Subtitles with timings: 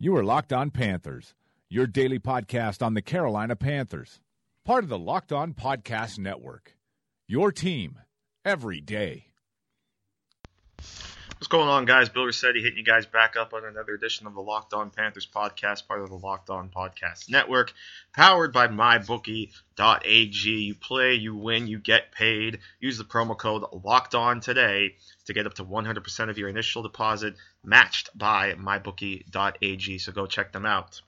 [0.00, 1.34] You are Locked On Panthers,
[1.68, 4.20] your daily podcast on the Carolina Panthers,
[4.64, 6.76] part of the Locked On Podcast Network.
[7.26, 7.98] Your team
[8.44, 9.32] every day.
[11.38, 12.08] What's going on, guys?
[12.08, 15.26] Bill Rossetti hitting you guys back up on another edition of the Locked On Panthers
[15.26, 17.72] podcast, part of the Locked On Podcast Network,
[18.12, 20.50] powered by MyBookie.ag.
[20.50, 22.58] You play, you win, you get paid.
[22.80, 24.94] Use the promo code Locked On today
[25.26, 27.34] to get up to 100% of your initial deposit
[27.68, 29.98] matched by MyBookie.ag.
[29.98, 31.00] So go check them out.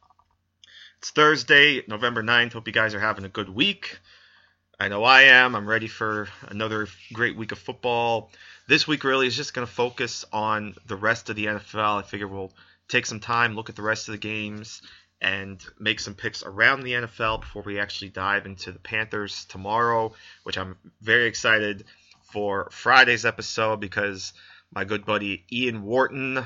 [0.98, 2.52] It's Thursday, November 9th.
[2.52, 3.98] Hope you guys are having a good week.
[4.78, 5.54] I know I am.
[5.54, 8.30] I'm ready for another great week of football
[8.70, 11.98] this week really is just going to focus on the rest of the NFL.
[11.98, 12.52] I figure we'll
[12.86, 14.80] take some time, look at the rest of the games,
[15.20, 20.12] and make some picks around the NFL before we actually dive into the Panthers tomorrow,
[20.44, 21.82] which I'm very excited
[22.32, 24.32] for Friday's episode because
[24.72, 26.44] my good buddy Ian Wharton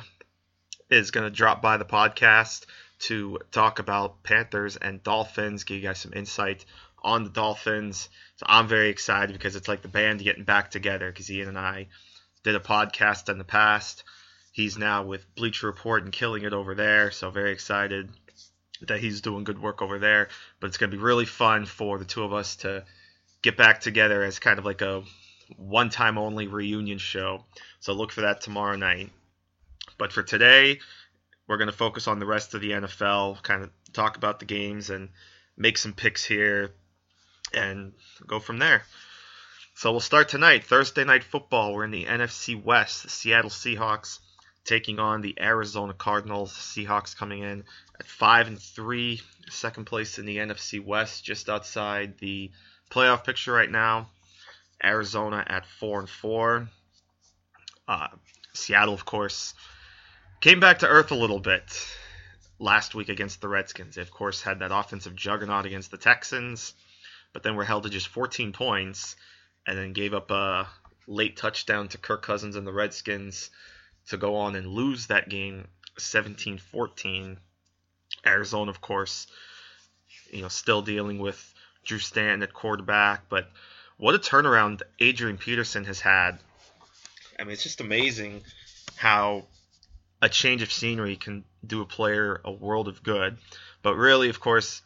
[0.91, 2.65] is going to drop by the podcast
[3.01, 6.65] to talk about Panthers and Dolphins, give you guys some insight
[7.03, 8.09] on the Dolphins.
[8.37, 11.59] So I'm very excited because it's like the band getting back together because Ian and
[11.59, 11.89] I
[12.43, 14.05] did a podcast in the past.
[14.53, 18.09] He's now with Bleacher Report and killing it over there, so very excited
[18.83, 20.29] that he's doing good work over there.
[20.61, 22.85] But it's going to be really fun for the two of us to
[23.43, 25.03] get back together as kind of like a
[25.57, 27.45] one time only reunion show.
[27.81, 29.11] So look for that tomorrow night.
[29.99, 30.81] But for today,
[31.47, 34.47] we're going to focus on the rest of the NFL, kind of talk about the
[34.47, 35.11] games and
[35.57, 36.73] make some picks here
[37.53, 37.93] and
[38.27, 38.83] go from there.
[39.77, 41.75] So we'll start tonight, Thursday night football.
[41.75, 43.03] We're in the NFC West.
[43.03, 44.19] The Seattle Seahawks
[44.65, 46.53] taking on the Arizona Cardinals.
[46.53, 47.65] Seahawks coming in
[47.99, 52.51] at five and three, second place in the NFC West, just outside the
[52.91, 54.09] playoff picture right now.
[54.85, 56.69] Arizona at four and four.
[57.89, 58.09] Uh,
[58.53, 59.55] Seattle, of course,
[60.41, 61.65] came back to earth a little bit
[62.59, 63.97] last week against the Redskins.
[63.97, 66.75] They, of course, had that offensive juggernaut against the Texans,
[67.33, 69.17] but then were held to just 14 points
[69.67, 70.69] and then gave up a
[71.07, 73.51] late touchdown to Kirk Cousins and the Redskins
[74.09, 75.67] to go on and lose that game
[75.99, 77.37] 17-14.
[78.27, 79.27] Arizona, of course,
[80.31, 83.51] you know, still dealing with Drew Stanton at quarterback, but
[83.97, 86.39] what a turnaround Adrian Peterson has had.
[87.39, 88.43] I mean, it's just amazing
[88.97, 89.47] how
[90.23, 93.37] a change of scenery can do a player a world of good.
[93.83, 94.83] But really, of course,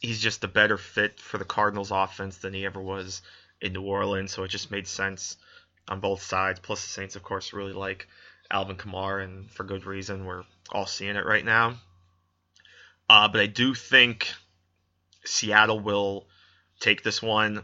[0.00, 3.22] he's just a better fit for the Cardinals offense than he ever was
[3.60, 5.36] in New Orleans, so it just made sense
[5.88, 6.60] on both sides.
[6.60, 8.08] Plus, the Saints, of course, really like
[8.50, 10.24] Alvin Kamara, and for good reason.
[10.24, 11.76] We're all seeing it right now.
[13.08, 14.32] Uh, but I do think
[15.24, 16.26] Seattle will
[16.80, 17.62] take this one.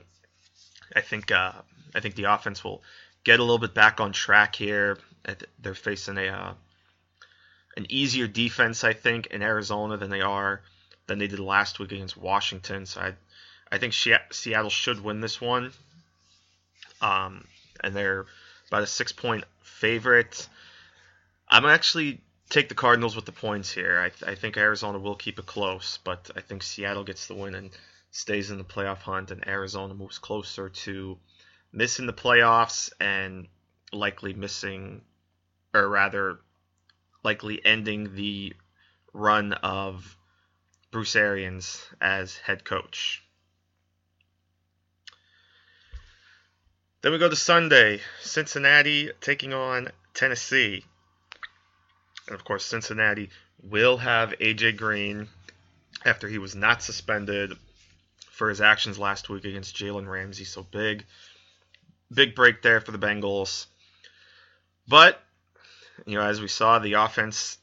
[0.96, 1.52] I think uh,
[1.94, 2.82] I think the offense will
[3.22, 4.98] get a little bit back on track here.
[5.60, 6.54] They're facing a uh,
[7.76, 10.62] an easier defense, I think, in Arizona than they are
[11.06, 12.86] than they did last week against Washington.
[12.86, 13.14] So I
[13.70, 15.72] I think Seattle should win this one
[17.00, 17.46] um,
[17.82, 18.26] and they're
[18.68, 20.48] about a six point favorite.
[21.48, 23.98] I'm actually take the Cardinals with the points here.
[24.00, 27.54] I, I, think Arizona will keep it close, but I think Seattle gets the win
[27.54, 27.70] and
[28.16, 31.18] stays in the playoff hunt, and Arizona moves closer to
[31.70, 33.46] missing the playoffs and
[33.92, 35.02] likely missing,
[35.74, 36.38] or rather,
[37.22, 38.54] likely ending the
[39.12, 40.16] run of
[40.90, 43.22] Bruce Arians as head coach.
[47.02, 50.82] Then we go to Sunday, Cincinnati taking on Tennessee.
[52.26, 53.28] And of course, Cincinnati
[53.62, 55.28] will have AJ Green
[56.04, 57.52] after he was not suspended
[58.36, 60.44] for his actions last week against Jalen Ramsey.
[60.44, 61.06] So big,
[62.12, 63.64] big break there for the Bengals.
[64.86, 65.18] But,
[66.04, 67.56] you know, as we saw, the offense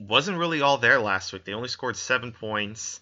[0.00, 1.44] wasn't really all there last week.
[1.44, 2.98] They only scored seven points.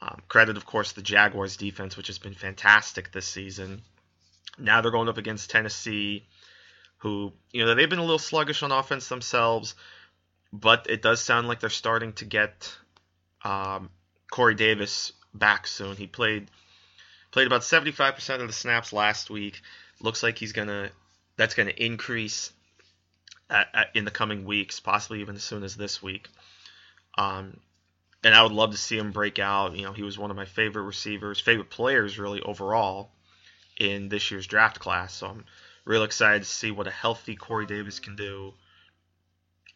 [0.00, 3.82] Um, credit, of course, the Jaguars defense, which has been fantastic this season.
[4.56, 6.24] Now they're going up against Tennessee,
[6.98, 9.74] who, you know, they've been a little sluggish on offense themselves,
[10.52, 12.72] but it does sound like they're starting to get
[13.42, 13.90] um,
[14.30, 15.96] Corey Davis back soon.
[15.96, 16.50] He played
[17.30, 19.60] played about 75% of the snaps last week.
[20.00, 20.90] Looks like he's gonna
[21.36, 22.52] that's gonna increase
[23.50, 26.28] at, at, in the coming weeks, possibly even as soon as this week.
[27.16, 27.58] Um,
[28.22, 29.76] and I would love to see him break out.
[29.76, 33.10] You know, he was one of my favorite receivers, favorite players really overall
[33.78, 35.14] in this year's draft class.
[35.14, 35.44] So I'm
[35.84, 38.54] real excited to see what a healthy Corey Davis can do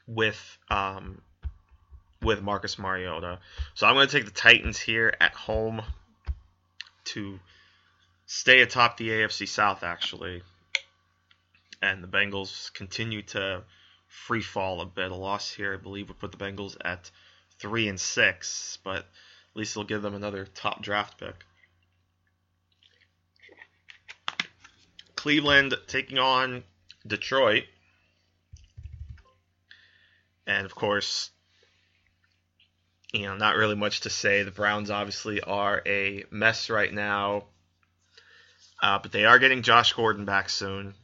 [0.07, 1.21] with um,
[2.29, 3.39] with Marcus Mariota.
[3.73, 5.81] So I'm going to take the Titans here at home
[7.05, 7.41] to
[8.27, 10.43] stay atop the AFC South, actually.
[11.81, 13.63] And the Bengals continue to
[14.09, 15.11] free fall a bit.
[15.11, 17.11] A loss here, I believe, would put the Bengals at
[17.59, 19.07] three and six, but at
[19.55, 21.47] least it'll give them another top draft pick.
[25.17, 26.63] Cleveland taking on
[27.07, 27.65] Detroit.
[30.47, 31.31] And of course,
[33.13, 34.43] you know, not really much to say.
[34.43, 37.45] The Browns obviously are a mess right now.
[38.83, 40.95] Uh, but they are getting Josh Gordon back soon.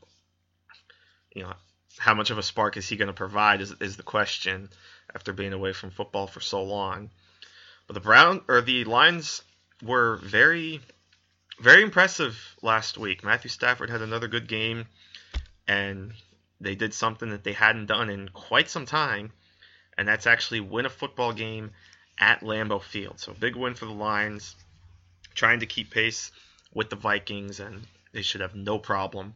[1.35, 1.53] You know,
[1.99, 4.69] how much of a spark is he going to provide is, is the question
[5.15, 7.11] after being away from football for so long.
[7.87, 9.43] But the Brown or the Lions
[9.83, 10.81] were very,
[11.61, 13.25] very impressive last week.
[13.25, 14.87] Matthew Stafford had another good game,
[15.67, 16.13] and
[16.61, 19.33] they did something that they hadn't done in quite some time,
[19.99, 21.73] and that's actually win a football game
[22.19, 23.19] at Lambeau Field.
[23.21, 24.55] So big win for the Lions,
[25.35, 26.31] trying to keep pace
[26.73, 29.35] with the Vikings, and they should have no problem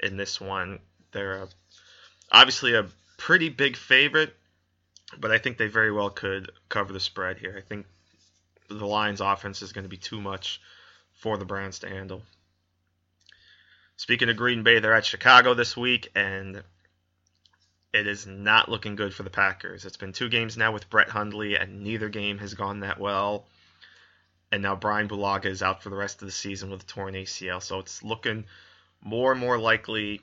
[0.00, 0.78] in this one.
[1.12, 1.48] They're a,
[2.30, 2.86] obviously a
[3.16, 4.34] pretty big favorite,
[5.18, 7.54] but I think they very well could cover the spread here.
[7.56, 7.86] I think
[8.68, 10.60] the Lions' offense is going to be too much
[11.12, 12.22] for the Browns to handle.
[13.96, 16.62] Speaking of Green Bay, they're at Chicago this week, and
[17.92, 19.84] it is not looking good for the Packers.
[19.84, 23.46] It's been two games now with Brett Hundley, and neither game has gone that well.
[24.50, 27.14] And now Brian Bulaga is out for the rest of the season with a torn
[27.14, 27.62] ACL.
[27.62, 28.44] So it's looking
[29.02, 30.20] more and more likely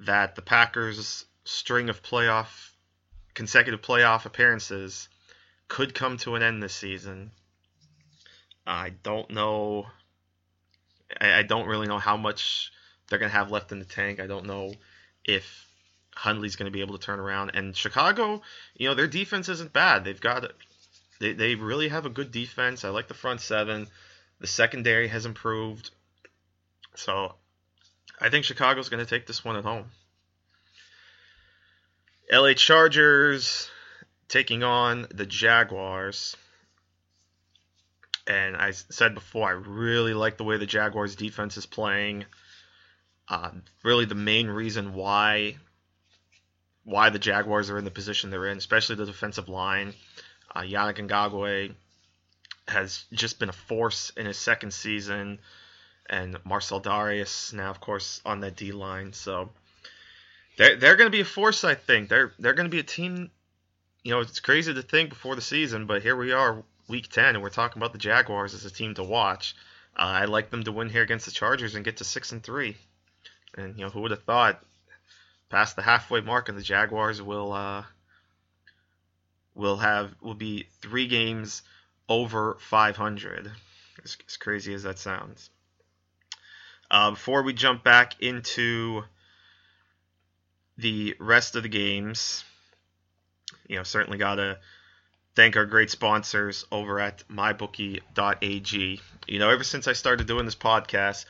[0.00, 2.70] that the Packers' string of playoff
[3.34, 5.08] consecutive playoff appearances
[5.68, 7.30] could come to an end this season.
[8.66, 9.86] I don't know.
[11.20, 12.72] I don't really know how much
[13.08, 14.18] they're going to have left in the tank.
[14.18, 14.72] I don't know
[15.24, 15.65] if
[16.16, 17.50] Hundley's going to be able to turn around.
[17.54, 18.42] And Chicago,
[18.74, 20.04] you know, their defense isn't bad.
[20.04, 20.50] They've got
[21.20, 22.84] they they really have a good defense.
[22.84, 23.86] I like the front seven.
[24.40, 25.90] The secondary has improved.
[26.94, 27.34] So
[28.18, 29.90] I think Chicago's going to take this one at home.
[32.32, 33.70] LA Chargers
[34.28, 36.34] taking on the Jaguars.
[38.26, 42.24] And I said before, I really like the way the Jaguars defense is playing.
[43.28, 43.50] Uh,
[43.84, 45.56] really, the main reason why
[46.86, 49.92] why the Jaguars are in the position they're in, especially the defensive line.
[50.54, 51.74] Uh, Yannick Ngakoue
[52.68, 55.40] has just been a force in his second season,
[56.08, 59.12] and Marcell Dareus now, of course, on that D line.
[59.12, 59.50] So
[60.56, 62.08] they're they're going to be a force, I think.
[62.08, 63.32] They're they're going to be a team.
[64.04, 67.34] You know, it's crazy to think before the season, but here we are, week ten,
[67.34, 69.56] and we're talking about the Jaguars as a team to watch.
[69.98, 72.44] Uh, I like them to win here against the Chargers and get to six and
[72.44, 72.76] three.
[73.56, 74.62] And you know, who would have thought
[75.48, 77.84] past the halfway mark, and the Jaguars will uh,
[79.54, 81.62] will have will be three games
[82.08, 83.50] over 500.
[84.04, 85.50] As, as crazy as that sounds.
[86.90, 89.02] Uh, before we jump back into
[90.78, 92.44] the rest of the games,
[93.66, 94.58] you know, certainly gotta
[95.34, 99.00] thank our great sponsors over at mybookie.ag.
[99.26, 101.24] You know, ever since I started doing this podcast,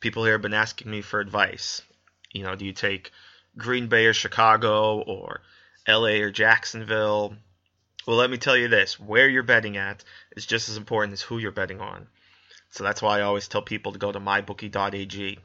[0.00, 1.82] people here have been asking me for advice.
[2.32, 3.10] You know, do you take
[3.56, 5.40] Green Bay or Chicago or
[5.88, 7.36] LA or Jacksonville.
[8.06, 10.04] Well, let me tell you this where you're betting at
[10.36, 12.06] is just as important as who you're betting on.
[12.70, 15.38] So that's why I always tell people to go to mybookie.ag.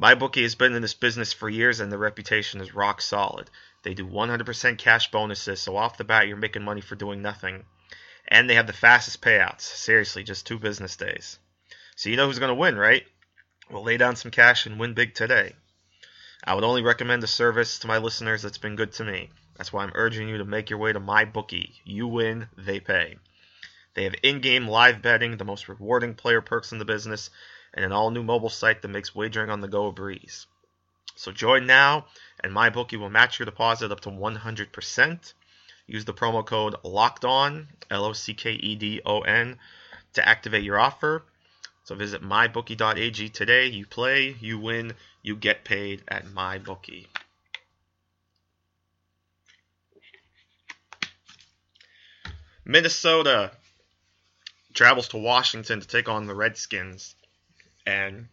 [0.00, 3.50] MyBookie has been in this business for years and the reputation is rock solid.
[3.82, 7.64] They do 100% cash bonuses, so off the bat you're making money for doing nothing.
[8.28, 9.60] And they have the fastest payouts.
[9.60, 11.38] Seriously, just two business days.
[11.94, 13.06] So you know who's going to win, right?
[13.70, 15.54] Well, lay down some cash and win big today.
[16.44, 19.30] I would only recommend a service to my listeners that's been good to me.
[19.56, 21.74] That's why I'm urging you to make your way to my bookie.
[21.84, 23.16] You win, they pay.
[23.94, 27.30] They have in-game live betting, the most rewarding player perks in the business,
[27.72, 30.46] and an all-new mobile site that makes wagering on the go a breeze.
[31.14, 32.06] So join now,
[32.40, 35.34] and my bookie will match your deposit up to 100%.
[35.86, 39.58] Use the promo code Locked On L O C K E D O N,
[40.12, 41.24] to activate your offer.
[41.86, 43.66] So visit mybookie.ag today.
[43.66, 47.06] You play, you win, you get paid at MyBookie.
[52.64, 53.52] Minnesota
[54.74, 57.14] travels to Washington to take on the Redskins.
[57.86, 58.26] And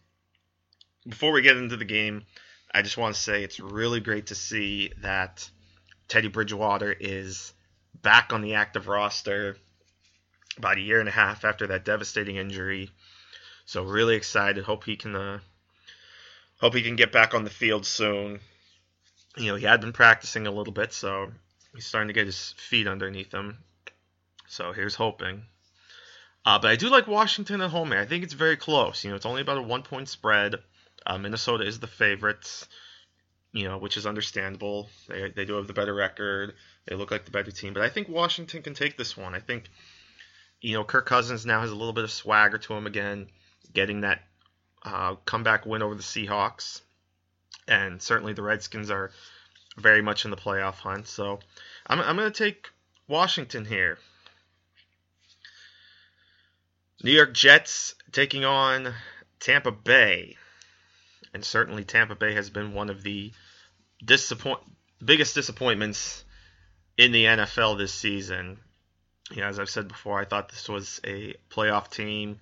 [1.08, 2.26] before we get into the game,
[2.74, 5.48] I just want to say it's really great to see that
[6.08, 7.52] Teddy Bridgewater is
[8.02, 9.56] back on the active roster
[10.58, 12.90] about a year and a half after that devastating injury.
[13.66, 14.64] So really excited.
[14.64, 15.40] Hope he can uh,
[16.60, 18.40] Hope he can get back on the field soon.
[19.36, 21.32] You know, he had been practicing a little bit, so
[21.74, 23.58] he's starting to get his feet underneath him.
[24.48, 25.46] So here's hoping.
[26.44, 27.92] Uh, but I do like Washington at home.
[27.92, 29.04] I think it's very close.
[29.04, 30.56] You know, it's only about a one point spread.
[31.06, 32.68] Uh, Minnesota is the favorites.
[33.52, 34.90] you know, which is understandable.
[35.08, 36.54] They they do have the better record.
[36.86, 39.34] They look like the better team, but I think Washington can take this one.
[39.34, 39.70] I think
[40.60, 43.28] you know Kirk Cousins now has a little bit of swagger to him again,
[43.74, 44.22] getting that
[44.82, 46.80] uh, comeback win over the Seahawks,
[47.68, 49.10] and certainly the Redskins are
[49.76, 51.06] very much in the playoff hunt.
[51.06, 51.40] So
[51.86, 52.68] I'm I'm going to take
[53.08, 53.98] Washington here.
[57.02, 58.94] New York Jets taking on
[59.38, 60.36] Tampa Bay.
[61.34, 63.32] And certainly Tampa Bay has been one of the
[64.02, 64.60] disappoint
[65.04, 66.24] biggest disappointments
[66.96, 68.58] in the NFL this season.
[69.30, 72.40] You know, as I've said before, I thought this was a playoff team,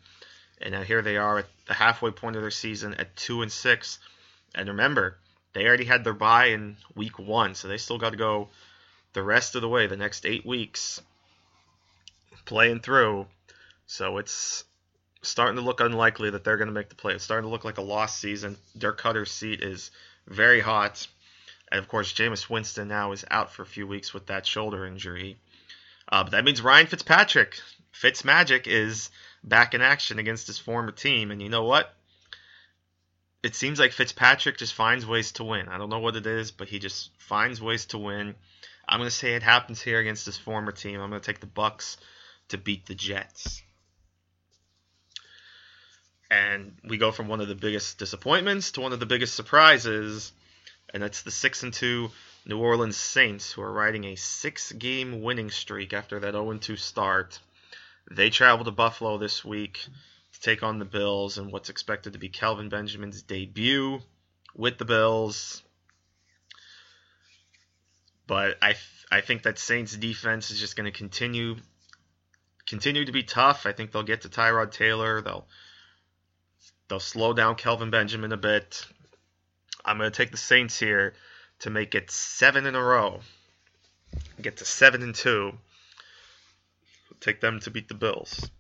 [0.63, 3.51] and now here they are at the halfway point of their season at two and
[3.51, 3.99] six.
[4.55, 5.19] And remember,
[5.53, 8.49] they already had their bye in week one, so they still got to go
[9.13, 11.01] the rest of the way, the next eight weeks,
[12.45, 13.27] playing through.
[13.87, 14.65] So it's
[15.23, 17.15] starting to look unlikely that they're going to make the play.
[17.15, 18.57] It's starting to look like a lost season.
[18.77, 19.91] Dirk Koetter's seat is
[20.27, 21.07] very hot.
[21.71, 24.87] And of course, Jameis Winston now is out for a few weeks with that shoulder
[24.87, 25.37] injury.
[26.09, 27.59] Uh, but that means Ryan Fitzpatrick,
[27.95, 29.11] Fitzmagic, is
[29.45, 31.31] back in action against his former team.
[31.31, 31.93] And you know what?
[33.43, 35.69] It seems like Fitzpatrick just finds ways to win.
[35.69, 38.35] I don't know what it is, but he just finds ways to win.
[38.89, 41.01] I'm going to say it happens here against his former team.
[41.01, 41.97] I'm going to take the Bucs
[42.49, 43.63] to beat the Jets
[46.33, 50.33] and we go from one of the biggest disappointments to one of the biggest surprises,
[50.93, 52.11] and that's the six and two
[52.47, 57.39] New Orleans Saints, who are riding a six-game winning streak after that 0-2 start.
[58.11, 59.87] They travel to Buffalo this week
[60.33, 64.01] to take on the Bills and what's expected to be Kelvin Benjamin's debut
[64.55, 65.63] with the Bills.
[68.27, 68.75] But I
[69.11, 71.57] I think that Saints defense is just going to continue
[72.67, 73.67] continue to be tough.
[73.67, 75.21] I think they'll get to Tyrod Taylor.
[75.21, 75.47] They'll
[76.93, 78.85] They'll slow down Kelvin Benjamin a bit.
[79.83, 81.15] I'm going to take the Saints here
[81.61, 83.21] to make it seven in a row.
[84.43, 85.57] Get to seven and two.
[87.23, 88.51] Take them to beat the Bills.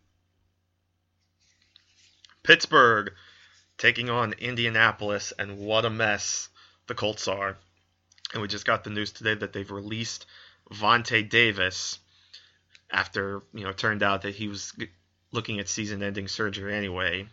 [2.42, 3.12] Pittsburgh
[3.76, 6.48] taking on Indianapolis, and what a mess
[6.86, 7.58] the Colts are.
[8.32, 10.24] And we just got the news today that they've released
[10.72, 11.98] Vontae Davis
[12.90, 14.72] after you know it turned out that he was
[15.32, 17.26] looking at season-ending surgery anyway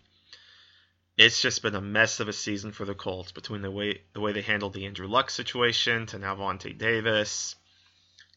[1.19, 4.21] it's just been a mess of a season for the Colts between the way the
[4.21, 7.55] way they handled the Andrew Luck situation to now Vontae Davis.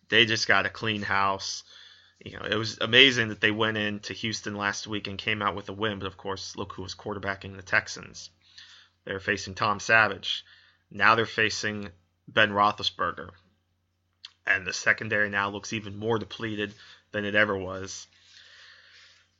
[0.08, 1.62] They just got a clean house.
[2.24, 5.56] You know, it was amazing that they went into Houston last week and came out
[5.56, 8.30] with a win, but of course, look who was quarterbacking the Texans.
[9.04, 10.44] They're facing Tom Savage.
[10.90, 11.88] Now they're facing
[12.28, 13.30] Ben Roethlisberger.
[14.46, 16.74] And the secondary now looks even more depleted
[17.10, 18.06] than it ever was.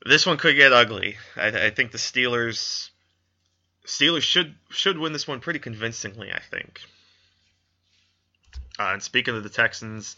[0.04, 1.16] This one could get ugly.
[1.36, 2.90] I, I think the Steelers
[3.86, 6.80] Steelers should should win this one pretty convincingly, I think.
[8.78, 10.16] Uh, and speaking of the Texans,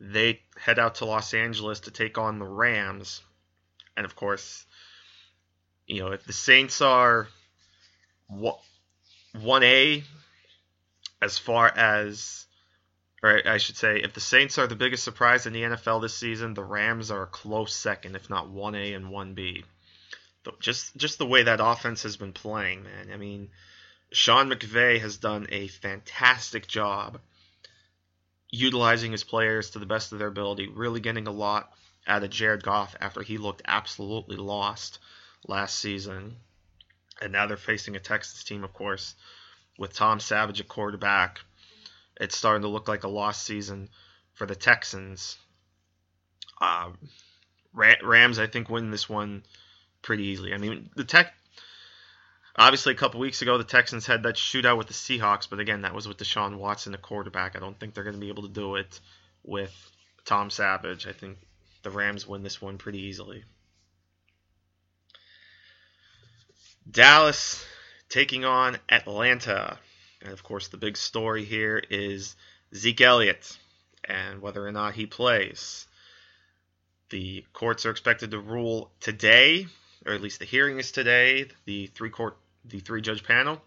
[0.00, 3.20] they head out to Los Angeles to take on the Rams,
[3.96, 4.64] and of course,
[5.86, 7.28] you know if the Saints are
[8.28, 10.02] one A
[11.20, 12.46] as far as,
[13.22, 16.14] or I should say, if the Saints are the biggest surprise in the NFL this
[16.14, 19.64] season, the Rams are a close second, if not one A and one B
[20.58, 23.10] just just the way that offense has been playing, man.
[23.12, 23.50] I mean,
[24.12, 27.20] Sean McVay has done a fantastic job
[28.50, 31.72] utilizing his players to the best of their ability, really getting a lot
[32.06, 34.98] out of Jared Goff after he looked absolutely lost
[35.46, 36.36] last season.
[37.22, 39.14] And now they're facing a Texas team, of course,
[39.78, 41.40] with Tom Savage at quarterback.
[42.20, 43.88] It's starting to look like a lost season
[44.34, 45.36] for the Texans.
[46.60, 46.90] Uh,
[47.72, 49.44] Rams, I think, win this one
[50.02, 50.52] pretty easily.
[50.52, 51.34] I mean, the Tech.
[52.60, 55.80] Obviously, a couple weeks ago, the Texans had that shootout with the Seahawks, but again,
[55.80, 57.56] that was with Deshaun Watson, the quarterback.
[57.56, 59.00] I don't think they're going to be able to do it
[59.42, 59.72] with
[60.26, 61.06] Tom Savage.
[61.06, 61.38] I think
[61.82, 63.44] the Rams win this one pretty easily.
[66.90, 67.64] Dallas
[68.10, 69.78] taking on Atlanta.
[70.20, 72.36] And of course, the big story here is
[72.74, 73.56] Zeke Elliott
[74.04, 75.86] and whether or not he plays.
[77.08, 79.66] The courts are expected to rule today
[80.06, 83.60] or at least the hearing is today, the three court, the three judge panel,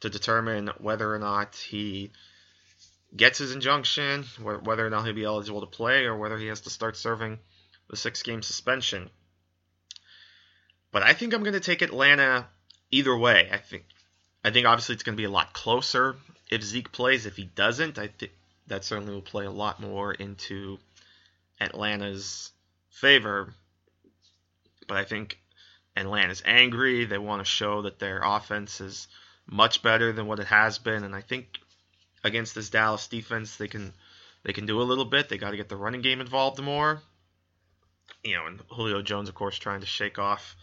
[0.00, 2.10] to determine whether or not he
[3.16, 6.62] gets his injunction, whether or not he'll be eligible to play, or whether he has
[6.62, 7.38] to start serving
[7.88, 9.08] the six game suspension.
[10.92, 12.46] But I think I'm going to take Atlanta
[12.90, 13.48] either way.
[13.52, 13.84] I think
[14.44, 16.16] I think obviously it's going to be a lot closer
[16.50, 17.26] if Zeke plays.
[17.26, 18.32] If he doesn't, I think
[18.68, 20.78] that certainly will play a lot more into
[21.60, 22.52] Atlanta's
[22.90, 23.54] favor.
[24.86, 25.38] But I think
[25.96, 27.04] Atlanta's angry.
[27.04, 29.08] They want to show that their offense is
[29.46, 31.58] much better than what it has been, and I think
[32.24, 33.56] against this Dallas defense.
[33.56, 33.92] They can
[34.42, 35.28] they can do a little bit.
[35.28, 37.00] They got to get the running game involved more.
[38.22, 40.56] You know, and Julio Jones, of course, trying to shake off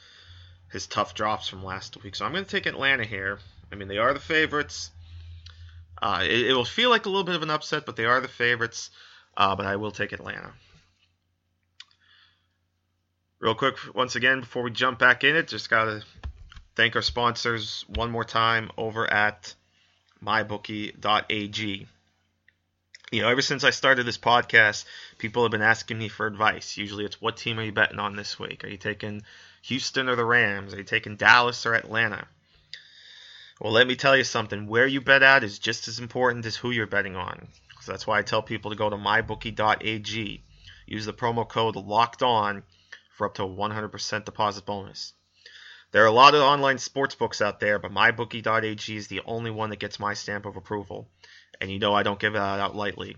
[0.72, 2.16] his tough drops from last week.
[2.16, 3.40] So I'm going to take Atlanta here.
[3.72, 4.92] I mean, they are the favorites.
[6.02, 8.20] Uh, it, it, will feel like a little bit of an upset, but they are
[8.20, 8.90] the favorites.
[9.38, 10.52] Uh, but I will take Atlanta.
[13.40, 16.04] Real quick, once again, before we jump back in it, just got to
[16.76, 19.54] thank our sponsors one more time over at
[20.24, 21.88] mybookie.ag.
[23.12, 24.86] You know, ever since I started this podcast,
[25.18, 26.78] people have been asking me for advice.
[26.78, 28.64] Usually it's what team are you betting on this week?
[28.64, 29.22] Are you taking
[29.64, 30.74] Houston or the Rams?
[30.74, 32.28] Are you taking Dallas or Atlanta?
[33.62, 34.68] Well, let me tell you something.
[34.68, 37.50] Where you bet at is just as important as who you're betting on.
[37.82, 40.44] So that's why I tell people to go to mybookie.ag.
[40.88, 42.64] Use the promo code LOCKED ON
[43.14, 45.14] for up to a 100% deposit bonus.
[45.92, 49.52] There are a lot of online sports books out there, but mybookie.ag is the only
[49.52, 51.10] one that gets my stamp of approval.
[51.62, 53.16] And you know I don't give that out lightly.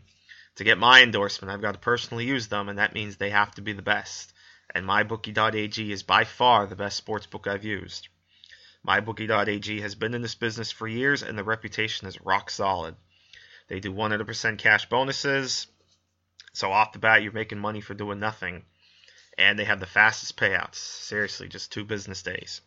[0.58, 3.56] To get my endorsement, I've got to personally use them, and that means they have
[3.56, 4.34] to be the best.
[4.74, 8.10] And mybookie.ag is by far the best sports book I've used.
[8.86, 12.96] MyBookie.ag has been in this business for years, and the reputation is rock solid.
[13.68, 15.68] They do 100% cash bonuses,
[16.54, 18.64] so off the bat, you're making money for doing nothing.
[19.38, 20.76] And they have the fastest payouts.
[20.76, 22.62] Seriously, just two business days.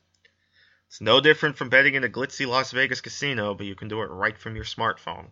[0.89, 4.03] It's no different from betting in a glitzy Las Vegas casino, but you can do
[4.03, 5.27] it right from your smartphone.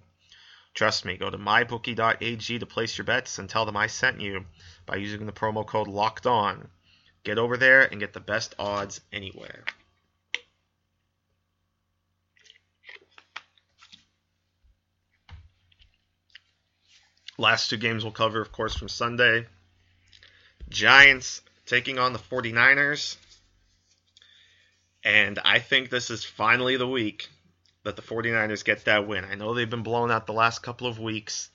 [0.75, 4.45] Trust me, go to mybookie.ag to place your bets and tell them I sent you
[4.85, 6.69] by using the promo code LOCKED ON.
[7.25, 9.65] Get over there and get the best odds anywhere.
[17.39, 19.47] Last two games we'll cover, of course, from Sunday.
[20.69, 23.17] Giants taking on the 49ers.
[25.05, 27.29] And I think this is finally the week
[27.85, 29.25] that the 49ers get that win.
[29.25, 31.51] I know they've been blown out the last couple of weeks,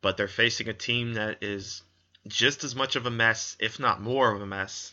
[0.00, 1.82] but they're facing a team that is
[2.26, 4.92] just as much of a mess, if not more of a mess,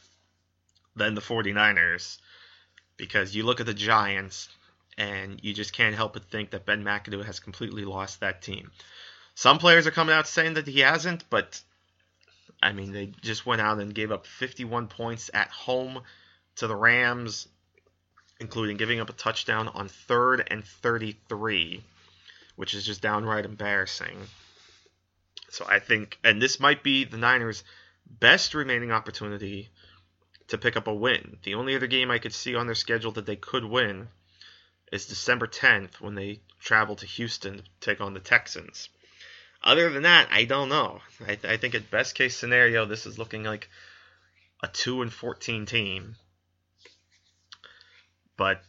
[0.95, 2.17] than the 49ers.
[2.97, 4.49] Because you look at the Giants,
[4.97, 8.71] and you just can't help but think that Ben McAdoo has completely lost that team.
[9.35, 11.61] Some players are coming out saying that he hasn't, but
[12.61, 16.01] I mean, they just went out and gave up 51 points at home
[16.57, 17.47] to the Rams,
[18.39, 21.83] including giving up a touchdown on third and 33,
[22.55, 24.17] which is just downright embarrassing.
[25.49, 27.63] So I think, and this might be the Niners'
[28.05, 29.69] best remaining opportunity
[30.47, 31.37] to pick up a win.
[31.43, 34.09] The only other game I could see on their schedule that they could win
[34.91, 38.89] is December 10th when they travel to Houston to take on the Texans.
[39.63, 40.99] Other than that, I don't know.
[41.21, 43.69] I, th- I think at best case scenario, this is looking like
[44.63, 46.15] a two and fourteen team.
[48.37, 48.61] But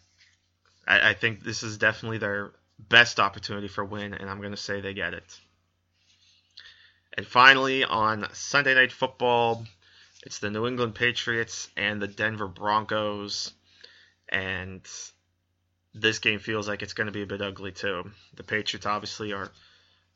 [0.86, 4.56] I, I think this is definitely their best opportunity for win, and I'm going to
[4.56, 5.40] say they get it.
[7.16, 9.64] And finally, on Sunday Night Football,
[10.24, 13.52] it's the New England Patriots and the Denver Broncos.
[14.28, 14.80] And
[15.94, 18.10] this game feels like it's going to be a bit ugly, too.
[18.36, 19.50] The Patriots obviously are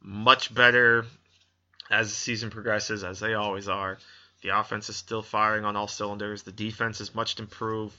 [0.07, 1.05] much better
[1.91, 3.99] as the season progresses, as they always are.
[4.43, 6.45] The offense is still firing on all cylinders.
[6.45, 7.97] The defense is much improved,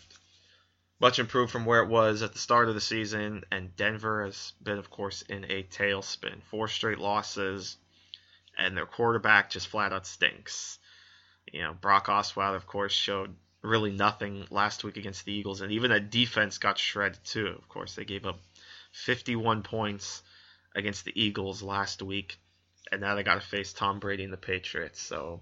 [1.01, 3.43] much improved from where it was at the start of the season.
[3.51, 6.41] And Denver has been, of course, in a tailspin.
[6.43, 7.75] Four straight losses,
[8.57, 10.79] and their quarterback just flat out stinks.
[11.51, 15.73] You know, Brock Osweiler, of course, showed really nothing last week against the Eagles, and
[15.73, 17.47] even that defense got shredded too.
[17.47, 18.39] Of course, they gave up
[18.93, 20.23] 51 points
[20.77, 22.37] against the Eagles last week,
[22.91, 25.01] and now they got to face Tom Brady and the Patriots.
[25.01, 25.41] So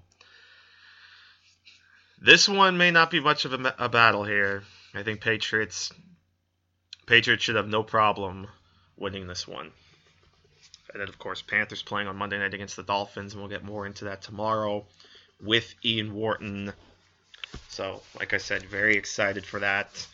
[2.21, 4.63] this one may not be much of a, a battle here.
[4.95, 5.91] I think Patriots
[7.05, 8.47] Patriots should have no problem
[8.97, 9.71] winning this one.
[10.91, 13.63] And then, of course, Panthers playing on Monday night against the Dolphins, and we'll get
[13.63, 14.85] more into that tomorrow
[15.41, 16.71] with Ian Wharton.
[17.67, 20.07] So, like I said, very excited for that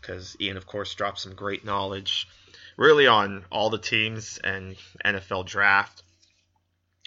[0.00, 2.28] because Ian, of course, dropped some great knowledge
[2.80, 6.02] really on all the teams and NFL draft.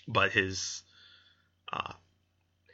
[0.08, 0.84] But his
[1.72, 1.94] uh,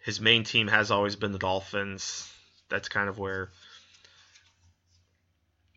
[0.03, 2.29] his main team has always been the Dolphins.
[2.69, 3.49] That's kind of where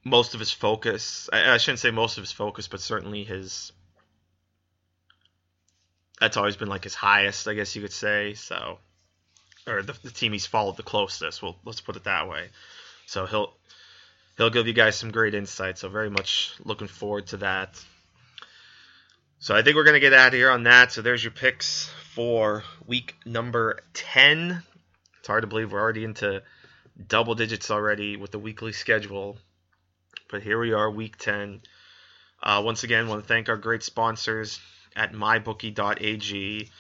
[0.04, 1.30] most of his focus.
[1.32, 3.72] I, I shouldn't say most of his focus, but certainly his.
[6.18, 8.34] That's always been like his highest, I guess you could say.
[8.34, 8.78] So,
[9.66, 11.42] or the, the team he's followed the closest.
[11.42, 12.48] Well, let's put it that way.
[13.06, 13.54] So he'll
[14.36, 15.78] he'll give you guys some great insight.
[15.78, 17.82] So very much looking forward to that.
[19.38, 20.92] So I think we're gonna get out of here on that.
[20.92, 24.62] So there's your picks for week number ten.
[25.18, 26.42] It's hard to believe we're already into
[27.08, 29.36] double digits already with the weekly schedule.
[30.30, 31.62] But here we are, week ten.
[32.42, 34.60] Uh, once again, want to thank our great sponsors
[34.96, 36.70] at mybookie.ag.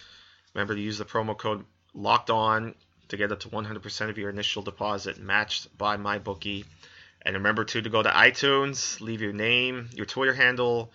[0.54, 2.74] Remember to use the promo code locked on
[3.08, 6.64] to get up to 100% of your initial deposit matched by MyBookie.
[7.24, 10.90] And remember too to go to iTunes, leave your name, your Twitter handle,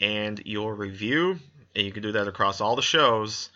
[0.00, 1.38] and your review.
[1.74, 3.50] And you can do that across all the shows,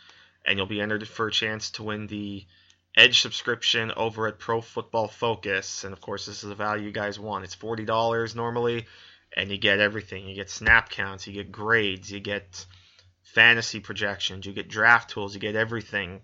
[0.47, 2.47] and you'll be entered for a chance to win the
[2.95, 5.85] Edge subscription over at Pro Football Focus.
[5.85, 7.45] And of course, this is the value you guys want.
[7.45, 8.87] It's forty dollars normally,
[9.35, 10.29] and you get everything.
[10.29, 12.67] You get snap counts, you get grades, you get
[13.23, 16.21] fantasy projections, you get draft tools, you get everything.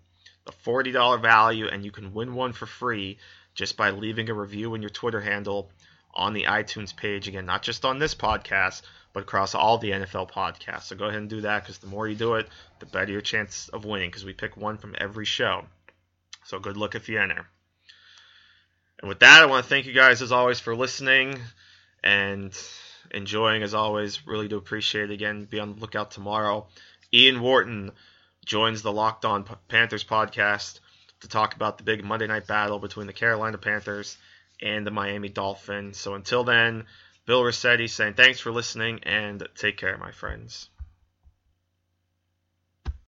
[0.47, 3.19] A forty dollar value, and you can win one for free
[3.59, 5.69] just by leaving a review in your Twitter handle
[6.15, 7.27] on the iTunes page.
[7.27, 10.85] Again, not just on this podcast, but across all the NFL podcasts.
[10.85, 13.21] So go ahead and do that because the more you do it, the better your
[13.21, 15.65] chance of winning because we pick one from every show.
[16.45, 17.49] So good luck if you enter.
[19.01, 21.37] And with that, I want to thank you guys as always for listening
[22.05, 22.57] and
[23.11, 24.25] enjoying as always.
[24.25, 25.15] Really do appreciate it.
[25.15, 26.69] Again, be on the lookout tomorrow.
[27.13, 27.91] Ian Wharton
[28.47, 30.79] joins the Locked On Panthers podcast
[31.21, 34.17] to talk about the big Monday night battle between the Carolina Panthers
[34.61, 35.99] and the Miami Dolphins.
[35.99, 36.85] So until then,
[37.27, 40.69] Bill Rossetti saying thanks for listening and take care, my friends.